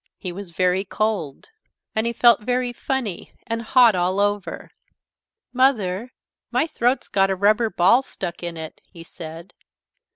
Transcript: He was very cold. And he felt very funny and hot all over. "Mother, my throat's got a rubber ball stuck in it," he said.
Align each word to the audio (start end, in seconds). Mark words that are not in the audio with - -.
He 0.17 0.31
was 0.31 0.49
very 0.49 0.83
cold. 0.83 1.49
And 1.95 2.07
he 2.07 2.11
felt 2.13 2.41
very 2.41 2.73
funny 2.73 3.33
and 3.45 3.61
hot 3.61 3.93
all 3.93 4.19
over. 4.19 4.71
"Mother, 5.53 6.09
my 6.49 6.65
throat's 6.65 7.07
got 7.07 7.29
a 7.29 7.35
rubber 7.35 7.69
ball 7.69 8.01
stuck 8.01 8.41
in 8.41 8.57
it," 8.57 8.81
he 8.83 9.03
said. 9.03 9.53